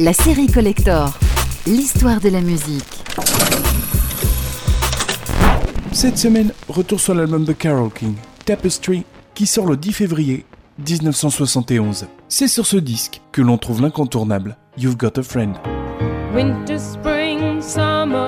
La 0.00 0.14
série 0.14 0.46
Collector, 0.46 1.12
l'histoire 1.66 2.18
de 2.18 2.30
la 2.30 2.40
musique. 2.40 2.82
Cette 5.92 6.16
semaine, 6.16 6.52
retour 6.68 6.98
sur 6.98 7.14
l'album 7.14 7.44
de 7.44 7.52
Carole 7.52 7.92
King, 7.92 8.14
Tapestry, 8.46 9.04
qui 9.34 9.44
sort 9.44 9.66
le 9.66 9.76
10 9.76 9.92
février 9.92 10.46
1971. 10.78 12.06
C'est 12.28 12.48
sur 12.48 12.64
ce 12.64 12.78
disque 12.78 13.20
que 13.32 13.42
l'on 13.42 13.58
trouve 13.58 13.82
l'incontournable 13.82 14.56
You've 14.78 14.96
Got 14.96 15.18
a 15.18 15.22
Friend. 15.22 15.54
Winter, 16.34 16.78
spring, 16.78 17.60
summer. 17.60 18.21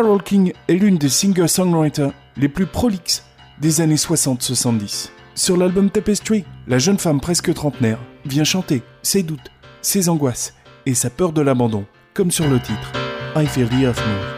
Carole 0.00 0.22
King 0.22 0.52
est 0.68 0.74
l'une 0.74 0.96
des 0.96 1.08
singer-songwriters 1.08 2.12
les 2.36 2.48
plus 2.48 2.66
prolixes 2.66 3.24
des 3.60 3.80
années 3.80 3.96
60-70. 3.96 5.08
Sur 5.34 5.56
l'album 5.56 5.90
Tapestry, 5.90 6.44
la 6.68 6.78
jeune 6.78 6.98
femme 6.98 7.20
presque 7.20 7.52
trentenaire 7.52 7.98
vient 8.24 8.44
chanter 8.44 8.82
ses 9.02 9.24
doutes, 9.24 9.50
ses 9.82 10.08
angoisses 10.08 10.54
et 10.86 10.94
sa 10.94 11.10
peur 11.10 11.32
de 11.32 11.40
l'abandon, 11.40 11.84
comme 12.14 12.30
sur 12.30 12.46
le 12.46 12.60
titre 12.60 12.92
I 13.34 13.44
Feel 13.44 13.68
the 13.68 13.82
Earth 13.82 14.00
Move. 14.06 14.37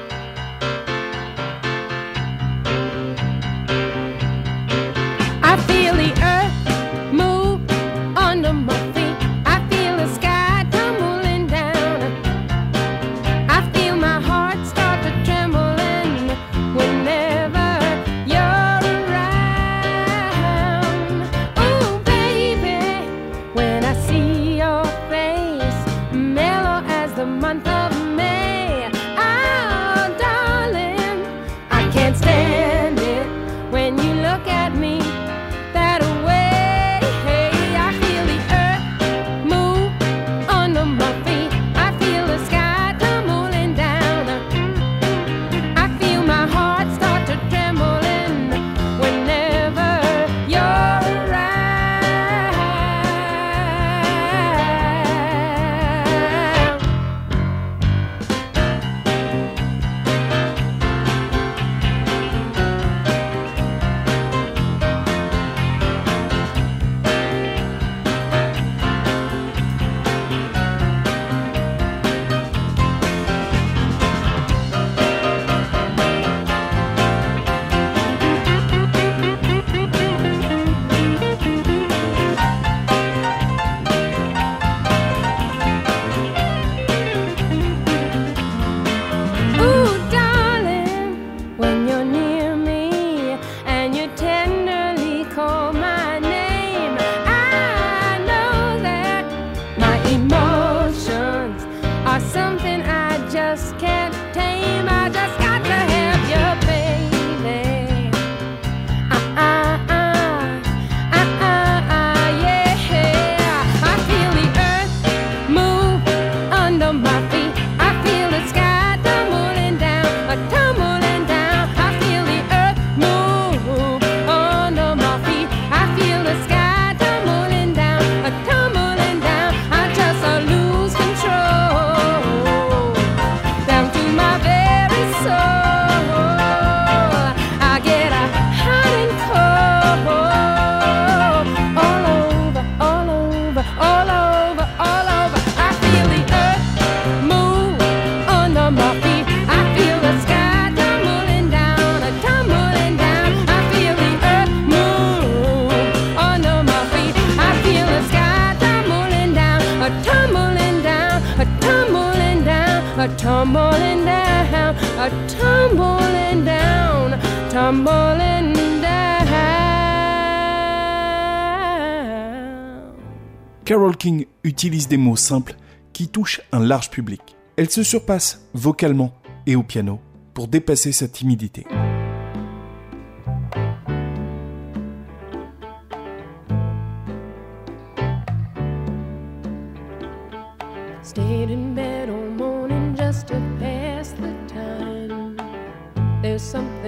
Carol 173.65 173.97
King 173.97 174.27
utilise 174.45 174.89
des 174.89 174.97
mots 174.97 175.17
simples 175.17 175.55
qui 175.93 176.09
touchent 176.09 176.43
un 176.53 176.61
large 176.61 176.91
public. 176.91 177.21
Elle 177.57 177.71
se 177.71 177.83
surpasse 177.83 178.47
vocalement 178.53 179.13
et 179.47 179.57
au 179.57 179.63
piano 179.63 180.01
pour 180.35 180.49
dépasser 180.49 180.93
sa 180.93 181.09
timidité. 181.09 181.67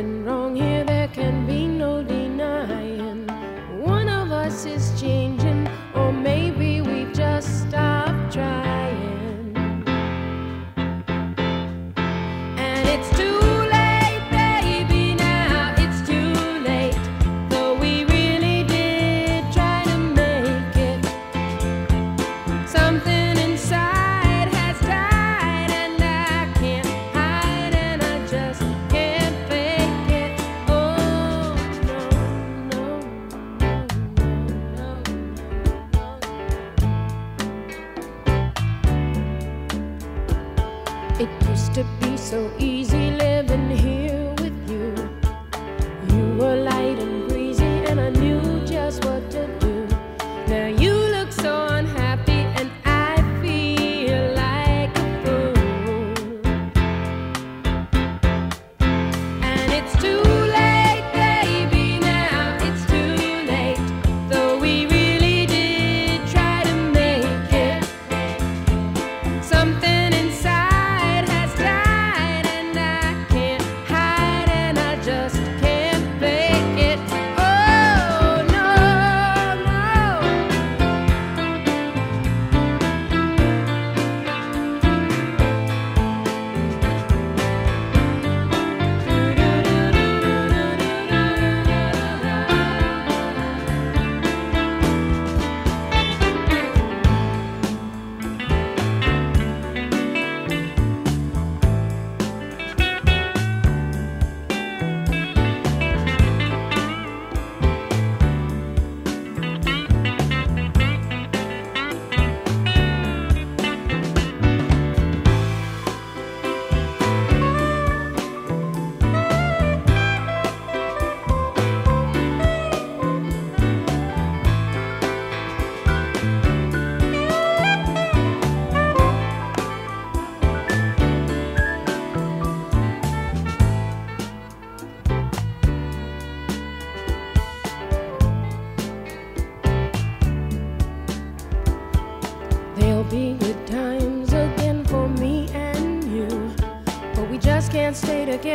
nothing 0.02 0.24
wrong. 0.24 0.41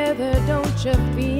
Together, 0.07 0.42
don't 0.48 0.86
you 0.86 0.94
feel 1.15 1.37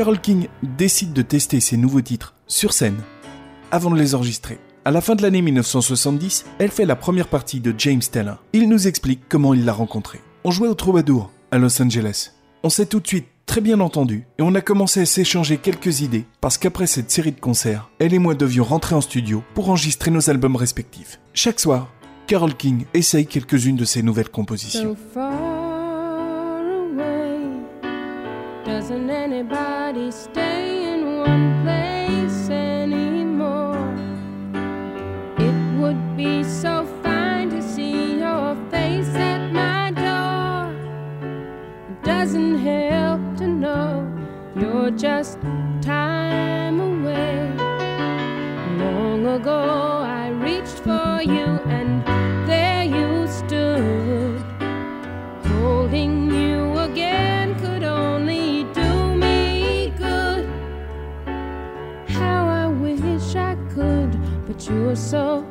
Carole 0.00 0.22
King 0.22 0.48
décide 0.62 1.12
de 1.12 1.20
tester 1.20 1.60
ses 1.60 1.76
nouveaux 1.76 2.00
titres 2.00 2.34
sur 2.46 2.72
scène 2.72 2.96
avant 3.70 3.90
de 3.90 3.98
les 3.98 4.14
enregistrer. 4.14 4.58
À 4.86 4.90
la 4.90 5.02
fin 5.02 5.14
de 5.14 5.20
l'année 5.20 5.42
1970, 5.42 6.46
elle 6.58 6.70
fait 6.70 6.86
la 6.86 6.96
première 6.96 7.28
partie 7.28 7.60
de 7.60 7.74
James 7.76 8.00
Taylor. 8.00 8.42
Il 8.54 8.70
nous 8.70 8.88
explique 8.88 9.20
comment 9.28 9.52
il 9.52 9.66
l'a 9.66 9.74
rencontré. 9.74 10.22
On 10.44 10.50
jouait 10.50 10.68
au 10.68 10.74
Troubadour 10.74 11.30
à 11.50 11.58
Los 11.58 11.82
Angeles. 11.82 12.30
On 12.62 12.70
s'est 12.70 12.86
tout 12.86 13.00
de 13.00 13.06
suite 13.06 13.26
très 13.44 13.60
bien 13.60 13.78
entendu 13.78 14.26
et 14.38 14.42
on 14.42 14.54
a 14.54 14.62
commencé 14.62 15.00
à 15.00 15.04
s'échanger 15.04 15.58
quelques 15.58 16.00
idées 16.00 16.24
parce 16.40 16.56
qu'après 16.56 16.86
cette 16.86 17.10
série 17.10 17.32
de 17.32 17.38
concerts, 17.38 17.90
elle 17.98 18.14
et 18.14 18.18
moi 18.18 18.34
devions 18.34 18.64
rentrer 18.64 18.94
en 18.94 19.02
studio 19.02 19.44
pour 19.52 19.68
enregistrer 19.68 20.10
nos 20.10 20.30
albums 20.30 20.56
respectifs. 20.56 21.20
Chaque 21.34 21.60
soir, 21.60 21.92
Carole 22.26 22.56
King 22.56 22.86
essaye 22.94 23.26
quelques-unes 23.26 23.76
de 23.76 23.84
ses 23.84 24.02
nouvelles 24.02 24.30
compositions. 24.30 24.96
Doesn't 28.90 29.10
anybody 29.10 30.10
stay 30.10 30.92
in 30.92 31.18
one 31.18 31.62
place 31.62 32.50
anymore? 32.50 33.94
It 35.38 35.78
would 35.78 36.16
be 36.16 36.42
so 36.42 36.84
fine 37.00 37.50
to 37.50 37.62
see 37.62 38.18
your 38.18 38.56
face 38.68 39.14
at 39.14 39.52
my 39.52 39.92
door. 39.92 40.74
It 41.88 42.02
doesn't 42.02 42.58
help 42.58 43.20
to 43.36 43.46
know 43.46 44.12
you're 44.56 44.90
just 44.90 45.38
but 64.90 64.96
you're 64.96 64.96
so 64.96 65.49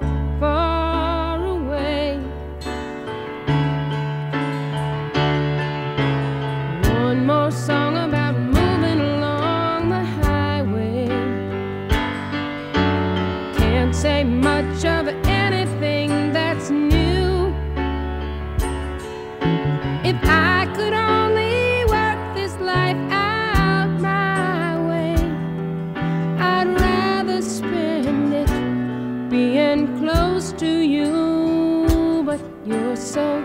you're 32.66 32.96
so 32.96 33.44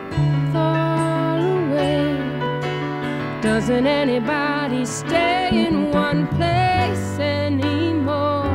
far 0.52 1.38
away. 1.38 2.18
Doesn't 3.40 3.86
anybody 3.86 4.84
stay 4.84 5.66
in 5.66 5.90
one 5.90 6.26
place 6.28 7.18
anymore? 7.18 8.50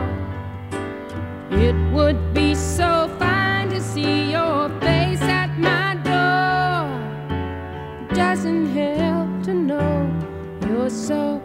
It 1.52 1.76
would 1.94 2.34
be 2.34 2.56
so 2.56 3.10
fine 3.20 3.70
to 3.70 3.82
see 3.82 4.32
your 4.32 4.70
face 4.82 5.22
at 5.22 5.58
my 5.58 5.96
door. 6.04 6.90
Doesn't 8.14 8.68
help 8.68 9.44
to 9.44 9.54
know 9.54 10.12
you're 10.68 10.90
so 10.90 11.39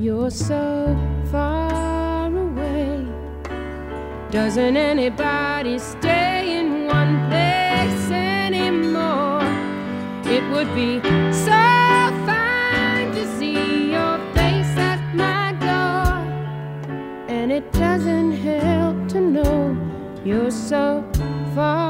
you're 0.00 0.30
so 0.30 0.96
far 1.30 2.34
away. 2.34 3.06
Doesn't 4.30 4.76
anybody 4.76 5.78
stay 5.78 6.58
in 6.58 6.86
one 6.86 7.28
place 7.28 8.10
anymore? 8.10 9.42
It 10.24 10.42
would 10.52 10.74
be 10.74 11.02
so 11.30 11.60
fine 12.26 13.12
to 13.12 13.26
see 13.38 13.90
your 13.92 14.16
face 14.32 14.74
at 14.90 15.02
my 15.14 15.52
door. 15.68 16.16
And 17.28 17.52
it 17.52 17.70
doesn't 17.72 18.32
help 18.32 19.06
to 19.08 19.20
know 19.20 19.76
you're 20.24 20.50
so 20.50 21.04
far 21.54 21.89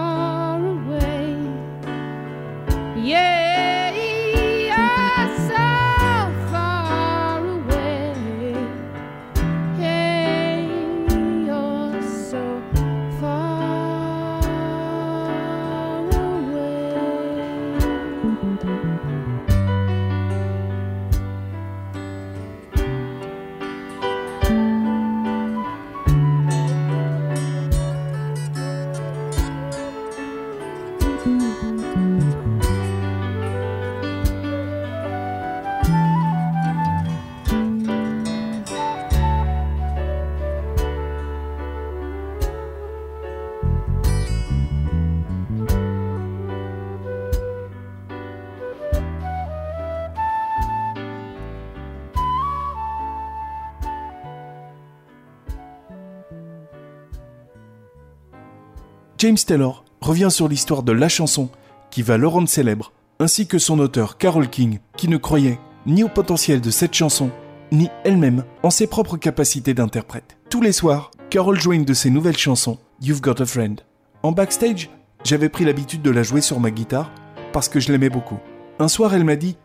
James 59.21 59.37
Taylor 59.37 59.85
revient 60.01 60.31
sur 60.31 60.49
l'histoire 60.49 60.83
de 60.83 60.93
la 60.93 61.11
chanson 61.11 61.51
qui 61.91 62.01
va 62.01 62.17
le 62.17 62.27
rendre 62.27 62.49
célèbre, 62.49 62.95
ainsi 63.19 63.47
que 63.47 63.59
son 63.59 63.79
auteur 63.79 64.17
Carol 64.17 64.49
King, 64.49 64.79
qui 64.97 65.09
ne 65.09 65.19
croyait 65.19 65.59
ni 65.85 66.03
au 66.03 66.09
potentiel 66.09 66.63
de 66.63 66.71
cette 66.71 66.95
chanson, 66.95 67.31
ni 67.71 67.91
elle-même 68.03 68.45
en 68.63 68.71
ses 68.71 68.87
propres 68.87 69.19
capacités 69.19 69.75
d'interprète. 69.75 70.39
Tous 70.49 70.63
les 70.63 70.73
soirs, 70.73 71.11
Carol 71.29 71.61
jouait 71.61 71.77
une 71.77 71.85
de 71.85 71.93
ses 71.93 72.09
nouvelles 72.09 72.39
chansons, 72.39 72.79
You've 73.03 73.21
Got 73.21 73.43
a 73.43 73.45
Friend. 73.45 73.83
En 74.23 74.33
backstage, 74.33 74.89
j'avais 75.23 75.51
pris 75.51 75.67
l'habitude 75.67 76.01
de 76.01 76.11
la 76.11 76.23
jouer 76.23 76.41
sur 76.41 76.59
ma 76.59 76.71
guitare 76.71 77.13
parce 77.53 77.69
que 77.69 77.79
je 77.79 77.93
l'aimais 77.93 78.09
beaucoup. 78.09 78.39
Un 78.79 78.89
soir, 78.89 79.13
elle 79.13 79.25
m'a 79.25 79.37
dit 79.37 79.59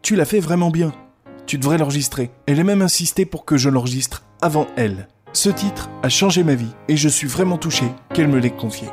Tu 0.00 0.16
l'as 0.16 0.24
fait 0.24 0.40
vraiment 0.40 0.70
bien. 0.70 0.94
Tu 1.44 1.58
devrais 1.58 1.76
l'enregistrer. 1.76 2.30
Elle 2.46 2.58
a 2.58 2.64
même 2.64 2.80
insisté 2.80 3.26
pour 3.26 3.44
que 3.44 3.58
je 3.58 3.68
l'enregistre 3.68 4.24
avant 4.40 4.66
elle. 4.76 5.08
Ce 5.34 5.50
titre 5.50 5.90
a 6.04 6.08
changé 6.08 6.44
ma 6.44 6.54
vie 6.54 6.72
et 6.86 6.96
je 6.96 7.08
suis 7.08 7.26
vraiment 7.26 7.58
touché 7.58 7.86
qu'elle 8.14 8.28
me 8.28 8.38
l'ait 8.38 8.50
confié. 8.50 8.88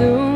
soon. 0.00 0.29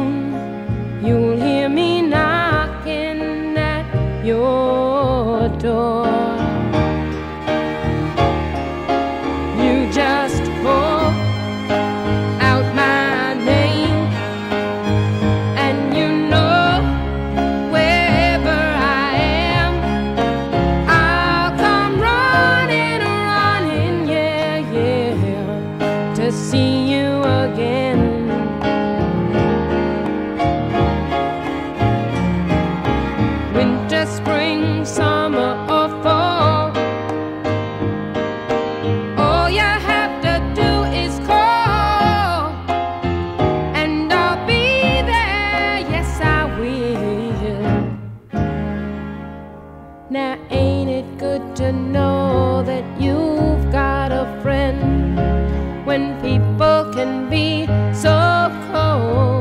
so 57.94 58.50
cold. 58.72 59.33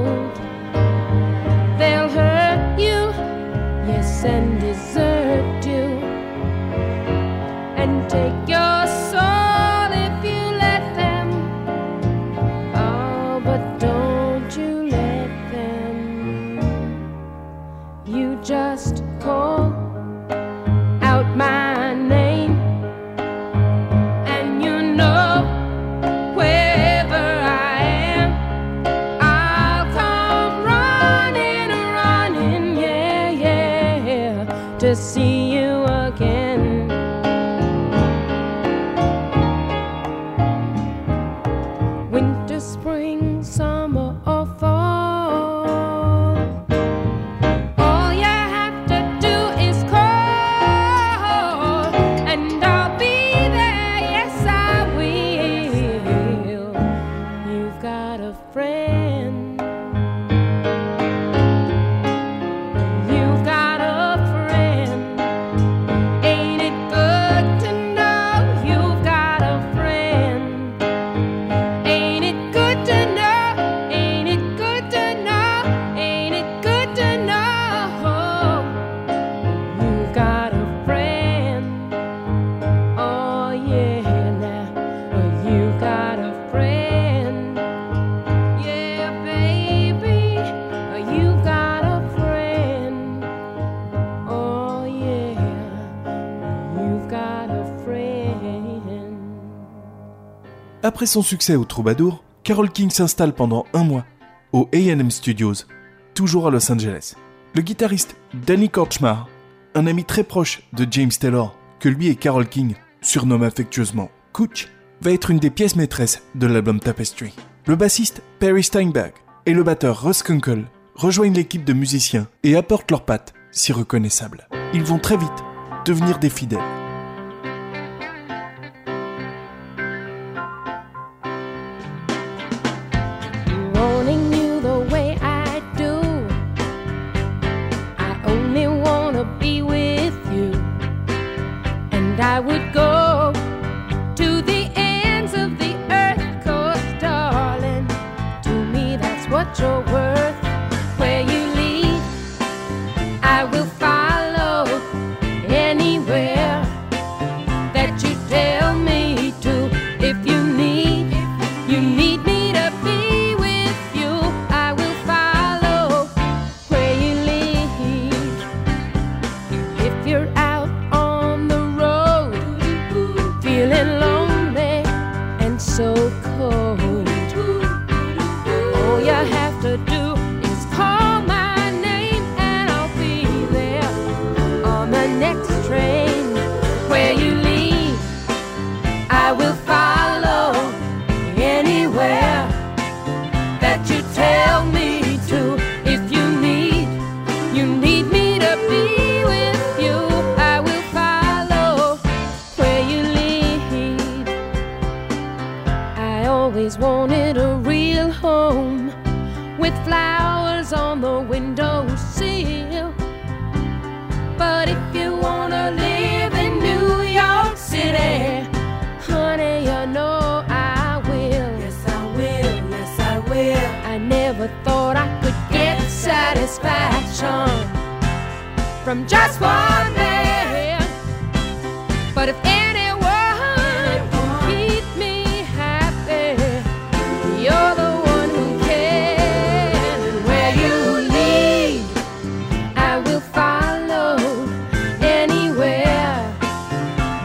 Après 101.03 101.11
son 101.11 101.21
succès 101.21 101.57
au 101.57 101.65
Troubadour, 101.65 102.23
Carole 102.43 102.71
King 102.71 102.89
s'installe 102.89 103.33
pendant 103.33 103.65
un 103.73 103.83
mois 103.83 104.05
au 104.53 104.69
AM 104.73 105.11
Studios, 105.11 105.65
toujours 106.13 106.47
à 106.47 106.49
Los 106.49 106.71
Angeles. 106.71 107.15
Le 107.55 107.61
guitariste 107.61 108.15
Danny 108.47 108.69
Korchmar, 108.69 109.27
un 109.75 109.85
ami 109.85 110.05
très 110.05 110.23
proche 110.23 110.63
de 110.71 110.87
James 110.89 111.11
Taylor, 111.11 111.57
que 111.81 111.89
lui 111.89 112.07
et 112.07 112.15
Carole 112.15 112.47
King 112.47 112.75
surnomment 113.01 113.43
affectueusement 113.43 114.11
Cooch, 114.31 114.69
va 115.01 115.11
être 115.11 115.29
une 115.29 115.39
des 115.39 115.49
pièces 115.49 115.75
maîtresses 115.75 116.23
de 116.35 116.47
l'album 116.47 116.79
Tapestry. 116.79 117.33
Le 117.67 117.75
bassiste 117.75 118.21
Perry 118.39 118.63
Steinberg 118.63 119.11
et 119.45 119.53
le 119.53 119.63
batteur 119.63 120.03
Russ 120.03 120.23
Kunkel 120.23 120.67
rejoignent 120.95 121.35
l'équipe 121.35 121.65
de 121.65 121.73
musiciens 121.73 122.29
et 122.43 122.55
apportent 122.55 122.91
leurs 122.91 123.03
pattes 123.03 123.33
si 123.51 123.73
reconnaissables. 123.73 124.47
Ils 124.73 124.85
vont 124.85 124.99
très 124.99 125.17
vite 125.17 125.43
devenir 125.85 126.17
des 126.19 126.29
fidèles. 126.29 126.82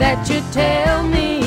that 0.08 0.26
you 0.30 0.40
tell 0.50 1.02
me. 1.02 1.37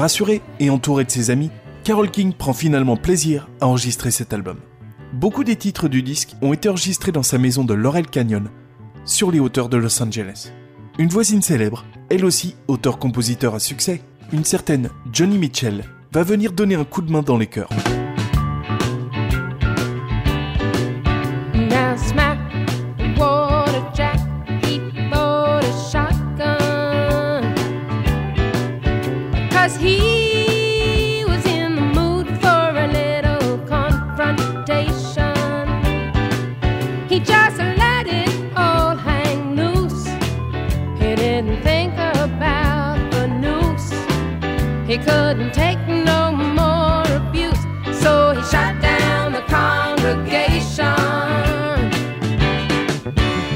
Rassuré 0.00 0.40
et 0.60 0.70
entouré 0.70 1.04
de 1.04 1.10
ses 1.10 1.30
amis, 1.30 1.50
Carol 1.84 2.10
King 2.10 2.32
prend 2.32 2.54
finalement 2.54 2.96
plaisir 2.96 3.50
à 3.60 3.66
enregistrer 3.66 4.10
cet 4.10 4.32
album. 4.32 4.56
Beaucoup 5.12 5.44
des 5.44 5.56
titres 5.56 5.88
du 5.88 6.02
disque 6.02 6.36
ont 6.40 6.54
été 6.54 6.70
enregistrés 6.70 7.12
dans 7.12 7.22
sa 7.22 7.36
maison 7.36 7.64
de 7.64 7.74
Laurel 7.74 8.06
Canyon, 8.06 8.48
sur 9.04 9.30
les 9.30 9.40
hauteurs 9.40 9.68
de 9.68 9.76
Los 9.76 10.02
Angeles. 10.02 10.52
Une 10.98 11.10
voisine 11.10 11.42
célèbre, 11.42 11.84
elle 12.08 12.24
aussi 12.24 12.56
auteur-compositeur 12.66 13.54
à 13.54 13.58
succès, 13.58 14.00
une 14.32 14.44
certaine 14.44 14.88
Johnny 15.12 15.36
Mitchell, 15.36 15.84
va 16.12 16.22
venir 16.22 16.52
donner 16.52 16.76
un 16.76 16.84
coup 16.84 17.02
de 17.02 17.12
main 17.12 17.20
dans 17.20 17.36
les 17.36 17.48
chœurs. 17.48 17.68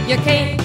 You 0.06 0.16
can't 0.16 0.63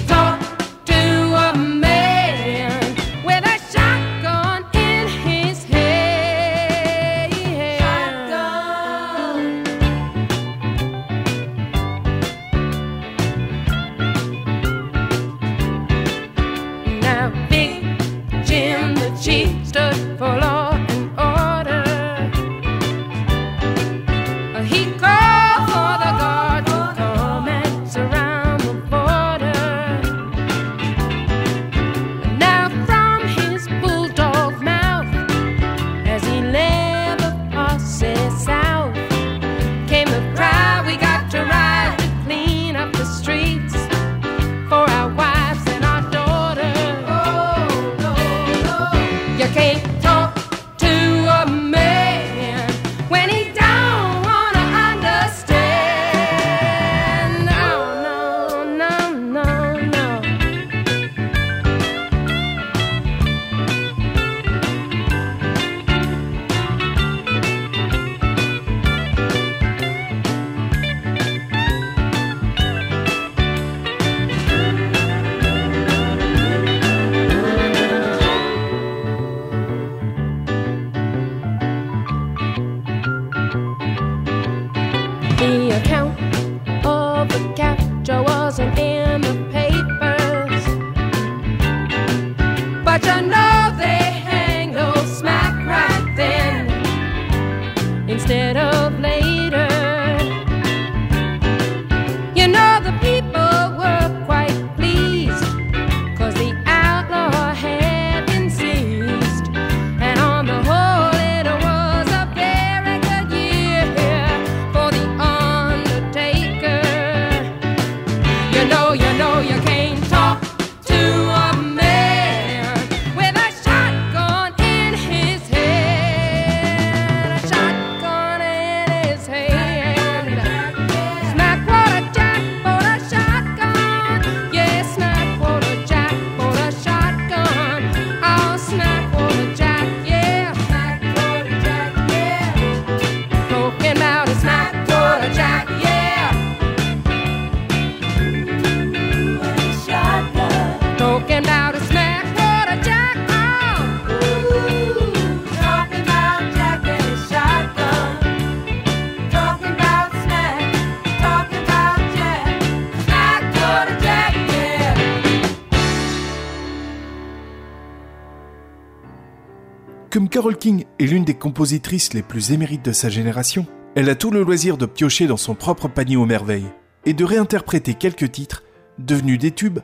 Carole 170.40 170.56
King 170.56 170.86
est 170.98 171.04
l'une 171.04 171.24
des 171.24 171.34
compositrices 171.34 172.14
les 172.14 172.22
plus 172.22 172.52
émérites 172.52 172.82
de 172.82 172.92
sa 172.92 173.10
génération. 173.10 173.66
Elle 173.94 174.08
a 174.08 174.14
tout 174.14 174.30
le 174.30 174.42
loisir 174.42 174.78
de 174.78 174.86
piocher 174.86 175.26
dans 175.26 175.36
son 175.36 175.54
propre 175.54 175.86
panier 175.86 176.16
aux 176.16 176.24
merveilles 176.24 176.72
et 177.04 177.12
de 177.12 177.24
réinterpréter 177.26 177.92
quelques 177.92 178.32
titres 178.32 178.62
devenus 178.96 179.38
des 179.38 179.50
tubes 179.50 179.80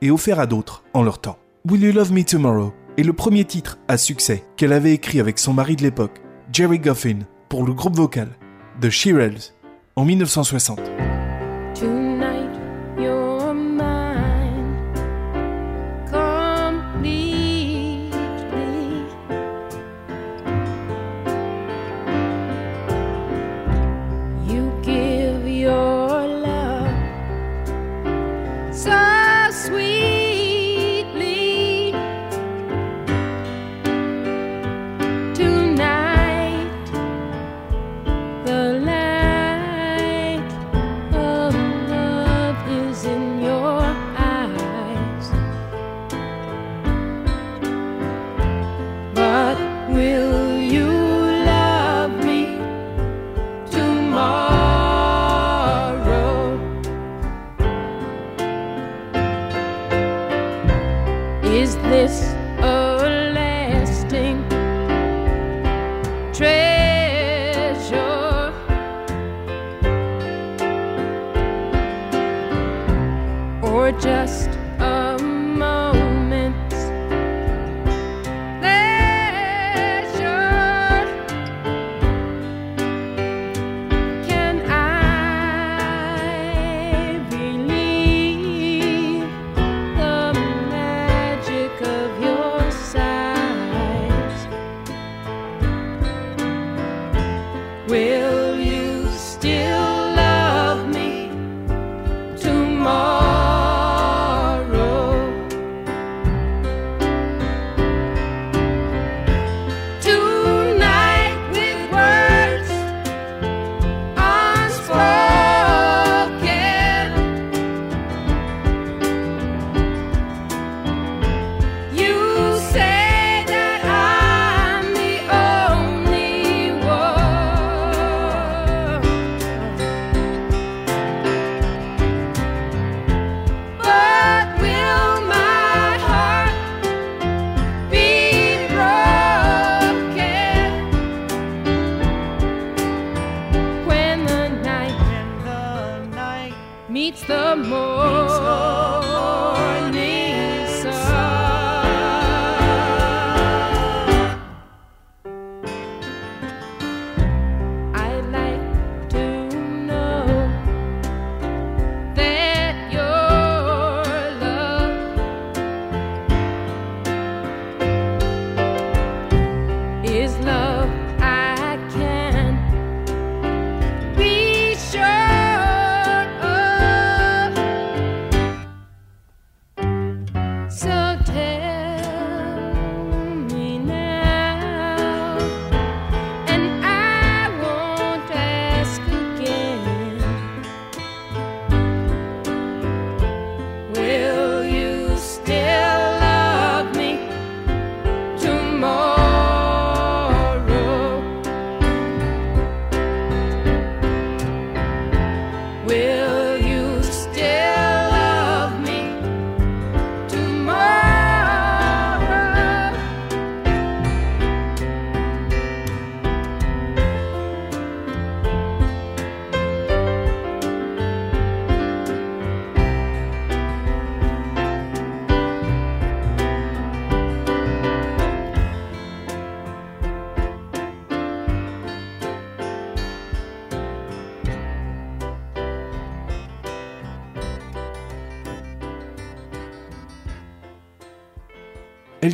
et 0.00 0.10
offerts 0.10 0.40
à 0.40 0.46
d'autres 0.46 0.82
en 0.94 1.02
leur 1.02 1.18
temps. 1.18 1.36
Will 1.68 1.82
You 1.82 1.92
Love 1.92 2.10
Me 2.10 2.24
Tomorrow 2.24 2.72
est 2.96 3.02
le 3.02 3.12
premier 3.12 3.44
titre 3.44 3.76
à 3.86 3.98
succès 3.98 4.44
qu'elle 4.56 4.72
avait 4.72 4.94
écrit 4.94 5.20
avec 5.20 5.38
son 5.38 5.52
mari 5.52 5.76
de 5.76 5.82
l'époque, 5.82 6.22
Jerry 6.54 6.78
Goffin, 6.78 7.18
pour 7.50 7.66
le 7.66 7.74
groupe 7.74 7.96
vocal 7.96 8.30
The 8.80 8.88
Shirelles 8.88 9.52
en 9.94 10.06
1960. 10.06 10.80
treasure. 66.38 67.98
Or 73.64 73.90
just 74.00 74.47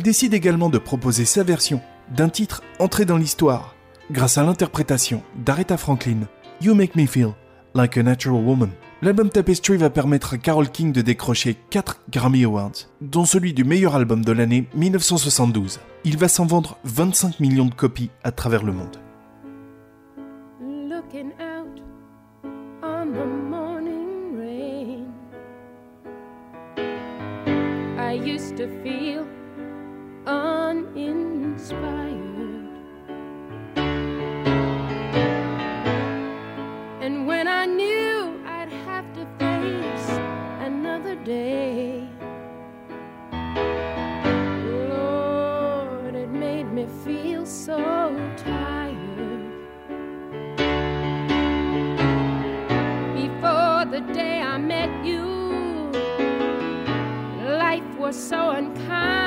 décide 0.05 0.35
également 0.35 0.69
de 0.69 0.77
proposer 0.77 1.25
sa 1.25 1.41
version 1.41 1.81
d'un 2.15 2.29
titre 2.29 2.61
entré 2.77 3.05
dans 3.05 3.17
l'histoire 3.17 3.73
grâce 4.11 4.37
à 4.37 4.43
l'interprétation 4.43 5.23
d'Aretha 5.35 5.77
Franklin, 5.77 6.27
You 6.61 6.75
Make 6.75 6.95
Me 6.95 7.07
Feel 7.07 7.29
Like 7.73 7.97
a 7.97 8.03
Natural 8.03 8.39
Woman. 8.39 8.69
L'album 9.01 9.29
Tapestry 9.29 9.77
va 9.77 9.89
permettre 9.89 10.35
à 10.35 10.37
Carole 10.37 10.69
King 10.69 10.91
de 10.91 11.01
décrocher 11.01 11.57
4 11.71 12.03
Grammy 12.11 12.43
Awards, 12.43 12.87
dont 13.01 13.25
celui 13.25 13.55
du 13.55 13.63
meilleur 13.63 13.95
album 13.95 14.23
de 14.23 14.31
l'année 14.31 14.67
1972. 14.75 15.79
Il 16.03 16.19
va 16.19 16.27
s'en 16.27 16.45
vendre 16.45 16.77
25 16.83 17.39
millions 17.39 17.65
de 17.65 17.73
copies 17.73 18.11
à 18.23 18.31
travers 18.31 18.61
le 18.61 18.73
monde. 18.73 18.97
Uninspired. 30.27 32.15
And 37.01 37.27
when 37.27 37.47
I 37.47 37.65
knew 37.65 38.41
I'd 38.45 38.71
have 38.87 39.11
to 39.13 39.25
face 39.37 40.09
another 40.61 41.15
day, 41.15 42.07
Lord, 44.89 46.15
it 46.15 46.29
made 46.29 46.71
me 46.71 46.87
feel 47.03 47.45
so 47.45 47.77
tired. 48.37 48.75
before 53.45 53.85
the 53.85 54.01
day 54.13 54.41
I 54.41 54.57
met 54.57 54.89
you. 55.05 55.23
Life 57.59 57.97
was 57.99 58.15
so 58.15 58.51
unkind. 58.51 59.24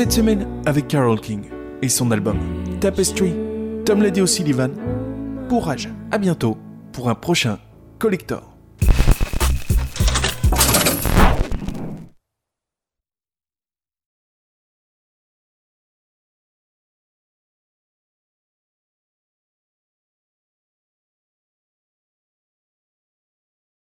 Cette 0.00 0.12
semaine 0.12 0.46
avec 0.64 0.88
Carole 0.88 1.20
King 1.20 1.42
et 1.82 1.90
son 1.90 2.10
album 2.10 2.38
Tapestry, 2.80 3.34
Tom 3.84 4.00
Lady 4.00 4.22
O'Sullivan. 4.22 4.70
Courage, 5.50 5.90
à 6.10 6.16
bientôt 6.16 6.56
pour 6.90 7.10
un 7.10 7.14
prochain 7.14 7.58
Collector. 7.98 8.49